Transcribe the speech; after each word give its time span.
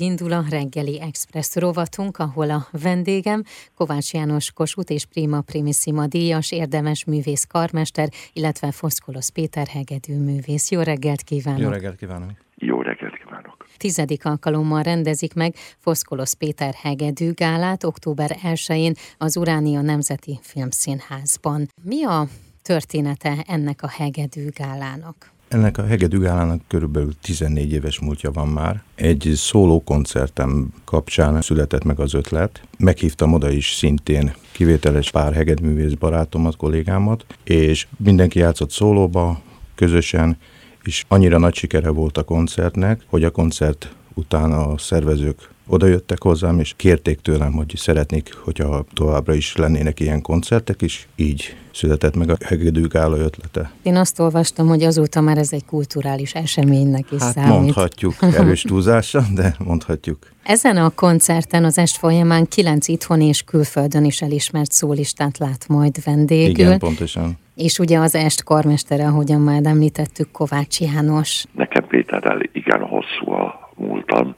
Indul 0.00 0.32
a 0.32 0.44
reggeli 0.48 1.00
express 1.00 1.54
rovatunk, 1.54 2.18
ahol 2.18 2.50
a 2.50 2.66
vendégem 2.70 3.42
Kovács 3.74 4.12
János 4.12 4.52
Kossuth 4.52 4.92
és 4.92 5.04
Prima 5.06 5.40
Primissima 5.40 6.06
díjas 6.06 6.52
érdemes 6.52 7.04
művész 7.04 7.44
karmester, 7.44 8.08
illetve 8.32 8.72
Foszkolosz 8.72 9.28
Péter 9.28 9.66
hegedű 9.66 10.16
művész. 10.16 10.70
Jó 10.70 10.80
reggelt 10.80 11.22
kívánok! 11.22 11.60
Jó 11.60 11.68
reggelt 11.68 11.96
kívánok! 11.96 12.30
Jó 12.54 12.80
reggelt 12.82 13.16
kívánok! 13.16 13.66
Tizedik 13.76 14.24
alkalommal 14.24 14.82
rendezik 14.82 15.34
meg 15.34 15.54
Foszkolosz 15.78 16.32
Péter 16.32 16.74
hegedű 16.74 17.32
gálát 17.32 17.84
október 17.84 18.36
1-én 18.42 18.94
az 19.18 19.36
Uránia 19.36 19.80
Nemzeti 19.80 20.38
Filmszínházban. 20.42 21.68
Mi 21.82 22.04
a 22.04 22.26
története 22.62 23.44
ennek 23.46 23.82
a 23.82 23.88
hegedű 23.88 24.48
gálának? 24.48 25.33
Ennek 25.54 25.78
a 25.78 25.86
Hegedűgálának 25.86 26.60
körülbelül 26.68 27.12
14 27.22 27.72
éves 27.72 28.00
múltja 28.00 28.30
van 28.30 28.48
már. 28.48 28.82
Egy 28.94 29.32
szóló 29.34 29.82
koncertem 29.84 30.72
kapcsán 30.84 31.40
született 31.40 31.84
meg 31.84 32.00
az 32.00 32.14
ötlet. 32.14 32.62
Meghívtam 32.78 33.32
oda 33.32 33.50
is 33.50 33.72
szintén 33.72 34.34
kivételes 34.52 35.10
pár 35.10 35.32
hegedművész 35.32 35.92
barátomat, 35.92 36.56
kollégámat, 36.56 37.24
és 37.44 37.86
mindenki 37.96 38.38
játszott 38.38 38.70
szólóba, 38.70 39.40
közösen, 39.74 40.36
és 40.82 41.04
annyira 41.08 41.38
nagy 41.38 41.54
sikere 41.54 41.88
volt 41.88 42.18
a 42.18 42.22
koncertnek, 42.22 43.02
hogy 43.06 43.24
a 43.24 43.30
koncert 43.30 43.94
után 44.14 44.52
a 44.52 44.78
szervezők 44.78 45.53
oda 45.66 45.86
jöttek 45.86 46.22
hozzám, 46.22 46.58
és 46.58 46.72
kérték 46.76 47.20
tőlem, 47.20 47.52
hogy 47.52 47.72
szeretnék, 47.76 48.34
hogyha 48.34 48.84
továbbra 48.94 49.34
is 49.34 49.56
lennének 49.56 50.00
ilyen 50.00 50.22
koncertek, 50.22 50.82
és 50.82 51.06
így 51.16 51.56
született 51.72 52.16
meg 52.16 52.30
a 52.30 52.36
Hegedű 52.44 52.86
Gála 52.86 53.16
ötlete. 53.16 53.70
Én 53.82 53.96
azt 53.96 54.20
olvastam, 54.20 54.66
hogy 54.66 54.82
azóta 54.82 55.20
már 55.20 55.38
ez 55.38 55.52
egy 55.52 55.64
kulturális 55.64 56.34
eseménynek 56.34 57.10
is 57.10 57.20
hát 57.20 57.32
számít. 57.32 57.50
mondhatjuk, 57.50 58.14
erős 58.20 58.62
túlzása, 58.68 59.22
de 59.34 59.54
mondhatjuk. 59.58 60.18
Ezen 60.42 60.76
a 60.76 60.90
koncerten 60.90 61.64
az 61.64 61.78
est 61.78 61.96
folyamán 61.96 62.46
kilenc 62.46 62.88
itthon 62.88 63.20
és 63.20 63.42
külföldön 63.42 64.04
is 64.04 64.22
elismert 64.22 64.72
szólistát 64.72 65.38
lát 65.38 65.68
majd 65.68 66.04
vendégül. 66.04 66.48
Igen, 66.48 66.78
pontosan. 66.78 67.38
És 67.54 67.78
ugye 67.78 67.98
az 67.98 68.14
est 68.14 68.44
karmestere, 68.44 69.06
ahogyan 69.06 69.40
már 69.40 69.60
említettük, 69.64 70.30
Kovács 70.30 70.80
János. 70.80 71.44
Nekem 71.52 71.86
Péterrel 71.86 72.40
igen 72.52 72.80
hosszú 72.80 73.30
a 73.30 73.70
múltam, 73.76 74.36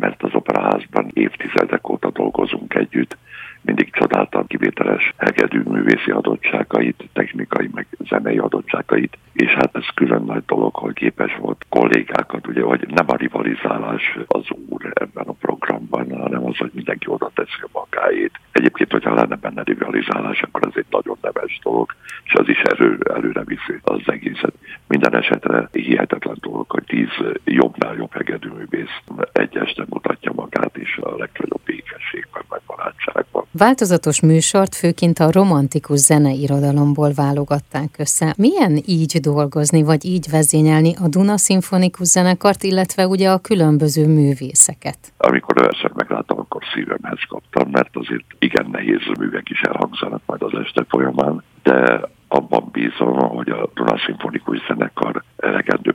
mert 0.00 0.22
az 0.22 0.34
operaházban 0.34 1.10
évtizedek 1.12 1.88
óta 1.88 2.10
dolgozunk 2.10 2.74
együtt. 2.74 3.16
Mindig 3.62 3.92
csodáltam 3.92 4.46
kivételes 4.46 5.14
hegedű 5.16 5.60
művészi 5.60 6.10
adottságait, 6.10 7.08
technikai 7.12 7.70
meg 7.74 7.86
zenei 8.08 8.38
adottságait, 8.38 9.18
és 9.32 9.50
hát 9.50 9.76
ez 9.76 9.86
külön 9.94 10.22
nagy 10.22 10.42
dolog, 10.46 10.74
hogy 10.74 10.92
képes 10.92 11.36
volt 11.36 11.66
kollégákat, 11.68 12.46
ugye, 12.46 12.62
hogy 12.62 12.86
nem 12.88 13.04
a 13.08 13.16
rivalizálás 13.16 14.18
az 14.26 14.44
úr 14.68 14.90
ebben 14.94 15.26
a 15.26 15.32
programban, 15.32 16.20
hanem 16.20 16.46
az, 16.46 16.56
hogy 16.56 16.70
mindenki 16.74 17.06
oda 17.08 17.30
teszi 17.34 17.60
a 17.60 17.68
magáét. 17.72 18.40
Egyébként, 18.52 18.92
hogyha 18.92 19.14
lenne 19.14 19.36
benne 19.36 19.62
rivalizálás, 19.62 20.42
akkor 20.42 20.62
ez 20.66 20.72
egy 20.74 20.86
nagyon 20.90 21.16
neves 21.20 21.58
dolog, 21.62 21.94
és 22.24 22.32
az 22.32 22.48
is 22.48 22.60
erő, 22.60 22.98
előre 23.14 23.44
viszi 23.44 23.78
az 23.82 24.00
egészet. 24.04 24.54
Minden 24.86 25.14
esetre 25.14 25.68
hihetetlen 25.72 26.36
dolog, 26.40 26.70
hogy 26.70 26.84
tíz 26.84 27.10
jobbnál 27.44 27.94
jobb 27.94 28.12
hegedűművész 28.12 29.00
egy 29.32 29.56
este 29.56 29.84
mutatja 29.88 30.32
magát, 30.34 30.76
és 30.76 30.96
a 30.96 31.16
legnagyobb 31.16 31.60
békességben, 31.64 32.42
meg 32.48 32.60
barátságban. 32.66 33.44
Változatos 33.66 34.20
műsort 34.20 34.74
főként 34.74 35.18
a 35.18 35.30
romantikus 35.32 35.98
zeneirodalomból 35.98 37.12
válogatták 37.12 37.90
össze. 37.98 38.34
Milyen 38.36 38.82
így 38.86 39.20
dolgozni, 39.20 39.82
vagy 39.82 40.04
így 40.04 40.26
vezényelni 40.30 40.92
a 41.04 41.08
Duna 41.08 41.36
Szimfonikus 41.36 42.06
Zenekart, 42.06 42.62
illetve 42.62 43.06
ugye 43.06 43.30
a 43.30 43.38
különböző 43.38 44.06
művészeket? 44.06 44.98
Amikor 45.16 45.58
először 45.58 45.90
megláttam, 45.94 46.38
akkor 46.38 46.62
szívemhez 46.74 47.18
kaptam, 47.28 47.68
mert 47.70 47.90
azért 47.92 48.24
igen 48.38 48.68
nehéz 48.72 49.04
művek 49.18 49.48
is 49.48 49.60
elhangzanak 49.60 50.22
majd 50.26 50.42
az 50.42 50.54
este 50.64 50.84
folyamán, 50.88 51.42
de 51.62 52.00
abban 52.28 52.68
bízom, 52.72 53.16
hogy 53.18 53.48
a 53.48 53.70
Duna 53.74 53.98
Szimfonikus 53.98 54.58
Zenekar 54.68 55.22
elegendő 55.36 55.94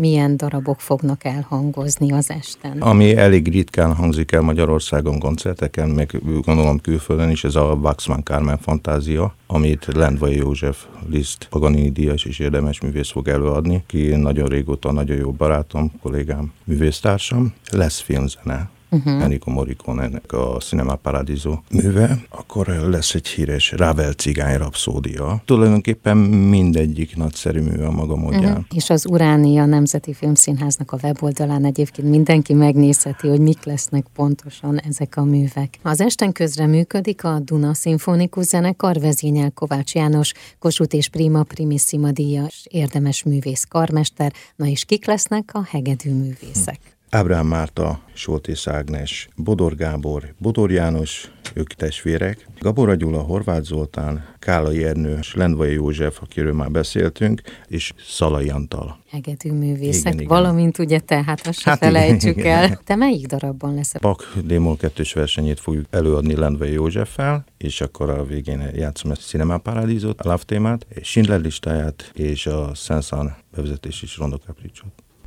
Milyen 0.00 0.36
darabok 0.36 0.80
fognak 0.80 1.24
elhangozni 1.24 2.12
az 2.12 2.30
esten? 2.30 2.80
Ami 2.80 3.16
elég 3.16 3.48
ritkán 3.48 3.94
hangzik 3.94 4.32
el 4.32 4.40
Magyarországon 4.40 5.18
koncerteken, 5.18 5.88
meg 5.88 6.20
gondolom 6.44 6.80
külföldön 6.80 7.30
is, 7.30 7.44
ez 7.44 7.54
a 7.54 7.78
Waxman 7.82 8.22
Carmen 8.24 8.58
fantázia, 8.58 9.34
amit 9.46 9.86
Lendvai 9.94 10.36
József 10.36 10.84
Liszt 11.08 11.46
Paganini 11.50 11.90
Díjas 11.90 12.24
és 12.24 12.38
érdemes 12.38 12.80
művész 12.80 13.10
fog 13.10 13.28
előadni, 13.28 13.84
ki 13.86 14.16
nagyon 14.16 14.48
régóta 14.48 14.92
nagyon 14.92 15.16
jó 15.16 15.32
barátom, 15.32 15.92
kollégám, 16.02 16.52
művésztársam. 16.64 17.52
Lesz 17.70 18.00
filmzene, 18.00 18.70
uh-huh. 18.90 19.22
Enrico 19.22 19.50
Morricone-nek 19.50 20.32
a 20.32 20.56
Cinema 20.58 20.94
Paradiso 20.94 21.58
műve, 21.70 22.18
akkor 22.28 22.66
lesz 22.66 23.14
egy 23.14 23.26
híres 23.26 23.72
Ravel 23.72 24.12
cigány 24.12 24.56
rapszódia. 24.58 25.42
Tulajdonképpen 25.44 26.16
mindegyik 26.16 27.16
nagyszerű 27.16 27.60
műve 27.60 27.86
a 27.86 27.90
maga 27.90 28.16
módján. 28.16 28.44
Uh-huh. 28.44 28.64
És 28.74 28.90
az 28.90 29.06
Uránia 29.06 29.64
Nemzeti 29.64 30.12
Filmszínháznak 30.12 30.92
a 30.92 30.98
weboldalán 31.02 31.64
egyébként 31.64 32.08
mindenki 32.08 32.54
megnézheti, 32.54 33.28
hogy 33.28 33.40
mik 33.40 33.64
lesznek 33.64 34.06
pontosan 34.14 34.78
ezek 34.78 35.16
a 35.16 35.24
művek. 35.24 35.78
Az 35.82 36.00
esten 36.00 36.32
közre 36.32 36.66
működik 36.66 37.24
a 37.24 37.38
Duna 37.38 37.74
Szimfonikus 37.74 38.44
Zenekar, 38.44 39.00
vezényel 39.00 39.50
Kovács 39.50 39.94
János, 39.94 40.32
Kossuth 40.58 40.94
és 40.94 41.08
Prima 41.08 41.42
Primissima 41.42 42.10
díjas, 42.10 42.66
érdemes 42.70 43.22
művész 43.22 43.64
karmester, 43.68 44.32
na 44.56 44.66
és 44.66 44.84
kik 44.84 45.06
lesznek 45.06 45.50
a 45.52 45.64
hegedű 45.70 46.10
művészek. 46.10 46.98
Ábrám 47.12 47.46
Márta, 47.46 48.00
Soltész 48.12 48.66
Ágnes, 48.66 49.28
Bodor 49.36 49.74
Gábor, 49.74 50.34
Bodor 50.38 50.70
János, 50.70 51.30
ők 51.54 51.72
testvérek, 51.72 52.46
Gabora 52.60 52.94
Gyula, 52.94 53.18
Horváth 53.18 53.62
Zoltán, 53.62 54.24
Kálai 54.38 54.84
Ernő, 54.84 55.18
Lendvai 55.34 55.72
József, 55.72 56.22
akiről 56.22 56.52
már 56.52 56.70
beszéltünk, 56.70 57.42
és 57.66 57.92
Szalai 58.06 58.48
Antal. 58.48 58.98
Hegedű 59.10 59.52
művészek, 59.52 60.14
igen, 60.14 60.26
valamint 60.26 60.78
ugye 60.78 61.00
te, 61.00 61.22
hát 61.22 61.46
azt 61.46 61.62
hát 61.62 61.78
felejtsük 61.78 62.36
igen, 62.36 62.58
el. 62.58 62.80
Te 62.84 62.94
melyik 62.94 63.26
darabban 63.26 63.74
lesz? 63.74 63.92
Bach 64.00 64.38
Démol 64.44 64.76
kettős 64.76 65.12
versenyét 65.12 65.60
fogjuk 65.60 65.86
előadni 65.90 66.36
Lendvai 66.36 66.72
Józseffel, 66.72 67.44
és 67.58 67.80
akkor 67.80 68.10
a 68.10 68.24
végén 68.24 68.70
játszom 68.74 69.10
a 69.10 69.14
Cinema 69.14 69.58
Paradízot, 69.58 70.20
a 70.20 70.28
Love 70.28 70.42
témát, 70.46 70.86
Schindler 71.02 71.40
listáját, 71.40 72.10
és 72.14 72.46
a 72.46 72.74
Sensan 72.74 73.36
bevezetés 73.54 74.02
is 74.02 74.16
Rondo 74.16 74.36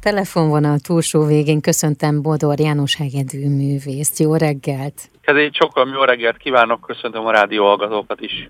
telefonvonal 0.04 0.78
túlsó 0.80 1.26
végén 1.26 1.62
köszöntem 1.62 2.22
Bodor 2.22 2.60
János 2.60 2.96
hegedű 2.96 3.50
művészt. 3.50 4.20
Jó 4.20 4.36
reggelt! 4.36 4.98
Ez 5.22 5.36
egy 5.36 5.56
sokkal 5.56 5.88
jó 5.94 6.04
reggelt 6.04 6.38
kívánok, 6.38 6.82
köszöntöm 6.82 7.26
a 7.26 7.32
rádió 7.32 7.64
hallgatókat 7.64 8.22
is. 8.22 8.50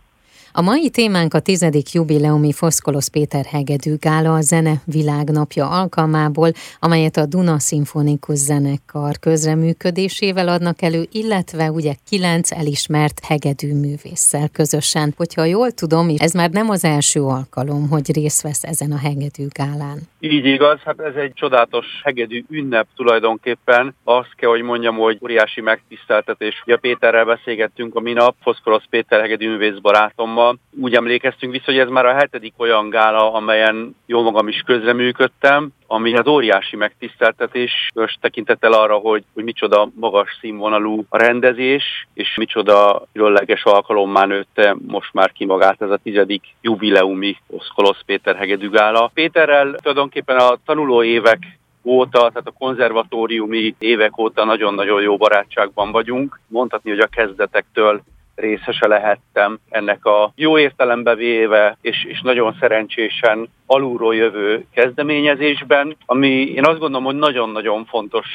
A 0.56 0.62
mai 0.62 0.90
témánk 0.90 1.34
a 1.34 1.40
tizedik 1.40 1.92
jubileumi 1.92 2.52
Foszkolosz 2.52 3.08
Péter 3.08 3.46
Hegedű 3.46 3.96
Gála 4.00 4.34
a 4.34 4.42
Zene 4.42 4.74
Világnapja 4.86 5.70
alkalmából, 5.70 6.52
amelyet 6.80 7.18
a 7.18 7.26
Duna 7.26 7.60
Szimfonikus 7.60 8.38
Zenekar 8.38 9.20
közreműködésével 9.20 10.48
adnak 10.48 10.82
elő, 10.82 11.08
illetve 11.12 11.72
ugye 11.72 11.94
kilenc 12.10 12.52
elismert 12.52 13.26
hegedű 13.26 13.74
művésszel 13.74 14.50
közösen. 14.50 15.14
Hogyha 15.18 15.44
jól 15.44 15.72
tudom, 15.72 16.10
ez 16.18 16.34
már 16.34 16.50
nem 16.50 16.70
az 16.70 16.84
első 16.84 17.22
alkalom, 17.22 17.90
hogy 17.90 18.14
részt 18.14 18.42
vesz 18.42 18.64
ezen 18.64 18.92
a 18.92 18.98
hegedű 18.98 19.46
gálán. 19.48 19.98
Így 20.20 20.46
igaz, 20.46 20.80
hát 20.80 21.00
ez 21.00 21.16
egy 21.16 21.34
csodálatos 21.34 21.86
hegedű 22.04 22.44
ünnep 22.50 22.88
tulajdonképpen. 22.96 23.96
Azt 24.04 24.36
kell, 24.36 24.50
hogy 24.50 24.62
mondjam, 24.62 24.96
hogy 24.96 25.20
óriási 25.24 25.62
megtiszteltetés. 25.62 26.64
Ugye 26.66 26.78
Péterrel 26.78 27.26
beszélgettünk 27.26 27.96
a 27.96 28.00
minap, 28.00 28.36
Foszkolosz 28.42 28.86
Péter 28.90 29.22
hegedű 29.22 29.50
művész 29.50 29.78
barátommal, 29.82 30.43
gálába. 30.44 30.56
Úgy 30.82 30.94
emlékeztünk 30.94 31.52
vissza, 31.52 31.66
hogy 31.66 31.78
ez 31.78 31.90
már 31.90 32.06
a 32.06 32.14
hetedik 32.14 32.54
olyan 32.58 32.90
gála, 32.90 33.34
amelyen 33.34 33.96
jó 34.06 34.22
magam 34.22 34.48
is 34.48 34.62
közreműködtem, 34.66 35.70
ami 35.88 36.16
az 36.16 36.28
óriási 36.28 36.76
megtiszteltetés, 36.76 37.90
most 37.94 38.18
tekintettel 38.22 38.74
arra, 38.74 38.96
hogy, 38.96 39.24
hogy 39.34 39.44
micsoda 39.44 39.90
magas 39.96 40.38
színvonalú 40.40 41.06
a 41.10 41.18
rendezés, 41.18 42.08
és 42.14 42.36
micsoda 42.38 43.04
különleges 43.14 43.64
alkalommá 43.64 44.26
nőtte 44.26 44.76
most 44.88 45.14
már 45.14 45.32
ki 45.32 45.46
magát 45.46 45.82
ez 45.82 45.90
a 45.90 46.00
tizedik 46.04 46.44
jubileumi 46.62 47.38
Oszkolosz 47.48 48.02
Péter 48.06 48.36
hegedűgála. 48.36 49.12
Péterrel 49.14 49.76
tulajdonképpen 49.76 50.38
a 50.38 50.58
tanuló 50.66 51.04
évek 51.04 51.40
óta, 51.86 52.18
tehát 52.18 52.48
a 52.48 52.54
konzervatóriumi 52.60 53.76
évek 53.80 54.18
óta 54.18 54.46
nagyon-nagyon 54.46 55.02
jó 55.02 55.18
barátságban 55.18 55.92
vagyunk. 55.92 56.40
Mondhatni, 56.48 56.90
hogy 56.90 57.00
a 57.00 57.08
kezdetektől 57.08 58.02
részese 58.36 58.88
lehettem 58.88 59.60
ennek 59.70 60.06
a 60.06 60.32
jó 60.36 60.58
értelembe 60.58 61.16
véve 61.16 61.78
és, 61.82 62.04
és 62.04 62.22
nagyon 62.22 62.58
szerencsésen 62.60 63.50
alulról 63.66 64.16
jövő 64.16 64.66
kezdeményezésben, 64.74 65.96
ami 66.06 66.28
én 66.28 66.66
azt 66.66 66.80
gondolom, 66.80 67.06
hogy 67.06 67.16
nagyon-nagyon 67.16 67.86
fontos 67.86 68.28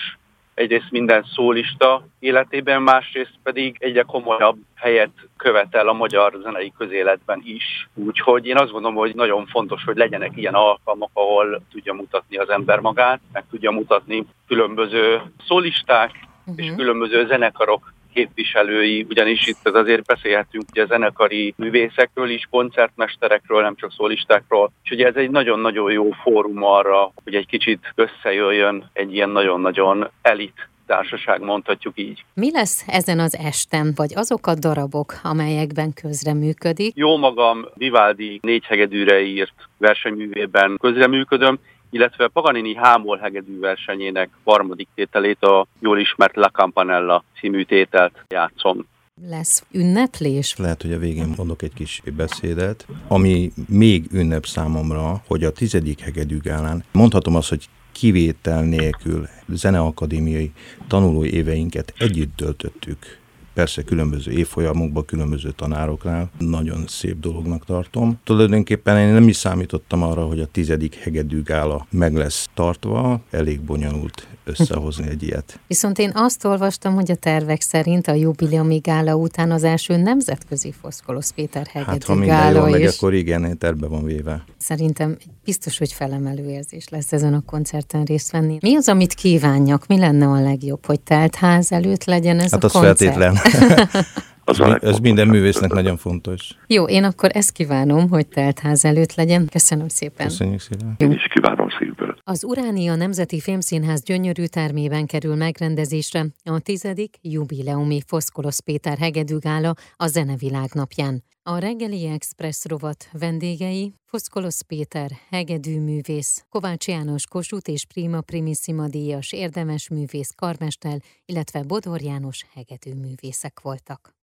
egyrészt 0.59 0.91
minden 0.91 1.25
szólista 1.35 2.07
életében, 2.19 2.83
másrészt 2.83 3.35
pedig 3.43 3.77
egyre 3.79 4.03
komolyabb 4.03 4.57
helyet 4.75 5.11
követel 5.37 5.89
a 5.89 5.93
magyar 5.93 6.39
zenei 6.43 6.73
közéletben 6.79 7.41
is. 7.45 7.89
Úgyhogy 7.95 8.47
én 8.47 8.57
azt 8.57 8.71
gondolom, 8.71 8.97
hogy 8.97 9.15
nagyon 9.15 9.47
fontos, 9.47 9.85
hogy 9.85 9.97
legyenek 9.97 10.31
ilyen 10.35 10.55
alkalmak, 10.55 11.11
ahol 11.13 11.63
tudja 11.73 11.93
mutatni 11.93 12.37
az 12.37 12.49
ember 12.49 12.79
magát, 12.79 13.21
meg 13.33 13.45
tudja 13.51 13.71
mutatni 13.71 14.27
különböző 14.47 15.21
szólisták 15.47 16.11
uh-huh. 16.47 16.65
és 16.65 16.73
különböző 16.77 17.27
zenekarok 17.27 17.93
képviselői, 18.15 19.07
ugyanis 19.09 19.47
itt 19.47 19.69
azért 19.69 20.05
beszélhetünk 20.07 20.65
ugye 20.71 20.87
zenekari 20.87 21.55
művészekről 21.57 22.31
is, 22.31 22.47
koncertmesterekről, 22.51 23.63
nem 23.63 23.77
csak 23.77 23.93
szólistákról, 23.93 24.73
és 24.83 24.91
ugye 24.91 25.07
ez 25.07 25.15
egy 25.15 25.31
nagyon-nagyon 25.31 25.93
jó 25.93 26.11
fórum 26.11 26.63
arra, 26.63 27.13
hogy 27.25 27.35
egy 27.35 27.47
kicsit 27.47 27.93
összejöjjön 27.95 28.91
egy 28.93 29.15
ilyen 29.15 29.31
nagyon-nagyon 29.31 30.11
elit 30.23 30.69
társaság, 30.89 31.41
mondhatjuk 31.41 31.99
így. 31.99 32.25
Mi 32.35 32.51
lesz 32.53 32.85
ezen 32.87 33.19
az 33.19 33.37
esten, 33.37 33.93
vagy 33.97 34.13
azok 34.15 34.47
a 34.47 34.55
darabok, 34.55 35.15
amelyekben 35.23 35.93
közreműködik? 35.93 36.97
Jó 36.97 37.17
magam 37.17 37.67
Vivaldi 37.75 38.39
négy 38.43 38.65
hegedűre 38.65 39.21
írt 39.21 39.55
versenyművében 39.79 40.77
közreműködöm, 40.81 41.59
illetve 41.91 42.29
Paganini 42.29 42.75
Hámol 42.75 43.17
hegedű 43.17 43.59
versenyének 43.59 44.31
harmadik 44.45 44.89
tételét 44.95 45.43
a 45.43 45.67
jól 45.81 45.99
ismert 45.99 46.37
La 46.37 46.49
Campanella 46.49 47.25
című 47.41 47.63
tételt 47.63 48.25
játszom 48.29 48.87
lesz 49.23 49.65
ünneplés? 49.71 50.57
Lehet, 50.57 50.83
hogy 50.83 50.93
a 50.93 50.99
végén 50.99 51.35
mondok 51.37 51.63
egy 51.63 51.73
kis 51.75 52.03
beszédet, 52.17 52.87
ami 53.09 53.53
még 53.69 54.07
ünnep 54.13 54.47
számomra, 54.47 55.23
hogy 55.27 55.45
a 55.45 55.53
tizedik 55.53 56.01
hegedűgálán 56.01 56.85
mondhatom 56.93 57.35
azt, 57.35 57.49
hogy 57.49 57.69
kivétel 57.93 58.63
nélkül 58.63 59.29
zeneakadémiai 59.49 60.53
tanulói 60.89 61.33
éveinket 61.33 61.95
együtt 61.99 62.37
töltöttük 62.37 63.19
persze 63.59 63.83
különböző 63.83 64.33
évfolyamokban, 64.33 65.05
különböző 65.05 65.51
tanároknál. 65.51 66.31
Nagyon 66.39 66.85
szép 66.87 67.21
dolognak 67.21 67.65
tartom. 67.65 68.19
Tulajdonképpen 68.25 68.99
én 68.99 69.13
nem 69.13 69.29
is 69.29 69.37
számítottam 69.37 70.03
arra, 70.03 70.23
hogy 70.23 70.41
a 70.41 70.47
tizedik 70.47 70.95
hegedű 70.95 71.43
gála 71.43 71.87
meg 71.91 72.15
lesz 72.15 72.49
tartva. 72.55 73.21
Elég 73.31 73.61
bonyolult 73.61 74.27
összehozni 74.49 75.09
egy 75.09 75.23
ilyet. 75.23 75.59
Viszont 75.67 75.99
én 75.99 76.11
azt 76.15 76.45
olvastam, 76.45 76.95
hogy 76.95 77.11
a 77.11 77.15
tervek 77.15 77.61
szerint 77.61 78.09
a 78.09 78.13
jubileumi 78.13 78.77
gála 78.77 79.15
után 79.15 79.51
az 79.51 79.65
első 79.65 79.97
nemzetközi 79.97 80.75
Foszkolosz 80.81 81.31
Péter 81.31 81.67
hegedű 81.67 81.91
hát, 81.91 82.05
ha 82.05 82.15
minden 82.15 82.55
jól 82.55 82.69
megy, 82.69 82.85
akkor 82.85 83.15
igen, 83.15 83.59
terve 83.59 83.87
van 83.87 84.05
véve. 84.05 84.45
Szerintem 84.59 85.17
biztos, 85.45 85.79
hogy 85.79 85.93
felemelő 85.93 86.49
érzés 86.49 86.89
lesz 86.89 87.13
ezen 87.13 87.35
a 87.35 87.43
koncerten 87.47 88.05
részt 88.05 88.31
venni. 88.31 88.59
Mi 88.61 88.77
az, 88.77 88.89
amit 88.89 89.15
kívánjak? 89.15 89.87
Mi 89.87 89.99
lenne 89.99 90.27
a 90.27 90.41
legjobb, 90.41 90.87
hogy 90.87 91.01
telt 91.01 91.35
ház 91.35 91.73
előtt 91.73 92.05
legyen 92.05 92.41
ez 92.41 92.51
hát 92.51 92.63
a 92.63 92.67
az 92.67 92.73
koncert? 92.73 92.99
feltétlen. 92.99 93.37
az 94.49 94.83
ez 94.83 94.99
minden 94.99 95.29
művésznek 95.29 95.73
nagyon 95.73 95.97
fontos. 95.97 96.57
Jó, 96.67 96.85
én 96.85 97.05
akkor 97.05 97.31
ezt 97.33 97.53
kívánom, 97.53 98.09
hogy 98.09 98.29
teltház 98.29 98.85
előtt 98.85 99.15
legyen. 99.15 99.47
Köszönöm 99.51 99.89
szépen. 99.89 100.27
Köszönjük 100.27 100.61
szépen. 100.61 100.95
Én 100.99 101.13
is 101.13 101.27
kívánom 101.33 101.69
szívből. 101.79 102.17
Az 102.25 102.45
Uránia 102.45 102.95
Nemzeti 102.95 103.41
Filmszínház 103.41 104.03
gyönyörű 104.03 104.45
termében 104.45 105.07
kerül 105.07 105.35
megrendezésre 105.35 106.27
a 106.45 106.59
tizedik 106.59 107.17
jubileumi 107.23 108.01
Foszkolosz 108.07 108.59
Péter 108.61 108.99
hegedűgála 108.99 109.75
a 109.97 110.07
Zenevilág 110.07 110.71
napján. 110.73 111.23
A 111.43 111.59
reggeli 111.59 112.07
Express 112.07 112.65
rovat 112.65 113.09
vendégei 113.13 113.95
Foszkolosz 114.05 114.61
Péter, 114.61 115.11
hegedűművész, 115.31 116.45
Kovács 116.49 116.89
János 116.89 117.27
Kossuth 117.27 117.71
és 117.71 117.87
Prima 117.87 118.21
Primissima 118.21 118.89
díjas 118.89 119.33
érdemes 119.33 119.89
művész 119.89 120.33
karmester, 120.37 120.99
illetve 121.25 121.63
Bodor 121.63 122.01
János 122.01 122.47
hegedűművészek 122.55 123.61
voltak. 123.61 124.17